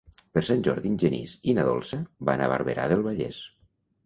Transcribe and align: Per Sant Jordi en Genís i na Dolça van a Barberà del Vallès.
Per 0.37 0.41
Sant 0.45 0.61
Jordi 0.67 0.89
en 0.91 0.95
Genís 1.03 1.35
i 1.53 1.55
na 1.59 1.67
Dolça 1.69 2.01
van 2.31 2.45
a 2.47 2.49
Barberà 2.55 2.89
del 2.95 3.05
Vallès. 3.11 3.45